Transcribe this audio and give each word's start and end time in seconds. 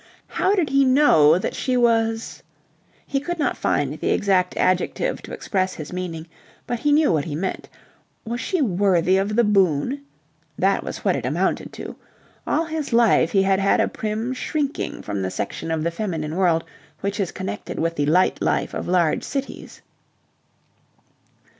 How 0.29 0.55
did 0.55 0.71
he 0.71 0.83
know 0.83 1.29
what 1.37 1.53
she 1.53 1.77
was 1.77 2.41
he 3.05 3.19
could 3.19 3.37
not 3.37 3.55
find 3.55 3.99
the 3.99 4.09
exact 4.09 4.57
adjective 4.57 5.21
to 5.21 5.31
express 5.31 5.75
his 5.75 5.93
meaning, 5.93 6.25
but 6.65 6.79
he 6.79 6.91
knew 6.91 7.13
what 7.13 7.25
he 7.25 7.35
meant. 7.35 7.69
Was 8.25 8.41
she 8.41 8.63
worthy 8.63 9.17
of 9.17 9.35
the 9.35 9.43
boon? 9.43 10.01
That 10.57 10.83
was 10.83 11.05
what 11.05 11.15
it 11.15 11.23
amounted 11.23 11.71
to. 11.73 11.95
All 12.47 12.65
his 12.65 12.91
life 12.93 13.31
he 13.33 13.43
had 13.43 13.59
had 13.59 13.79
a 13.79 13.87
prim 13.87 14.33
shrinking 14.33 15.03
from 15.03 15.21
the 15.21 15.29
section 15.29 15.69
of 15.69 15.83
the 15.83 15.91
feminine 15.91 16.35
world 16.35 16.63
which 17.01 17.19
is 17.19 17.31
connected 17.31 17.77
with 17.77 17.95
the 17.95 18.07
light 18.07 18.41
life 18.41 18.73
of 18.73 18.87
large 18.87 19.23
cities. 19.23 19.83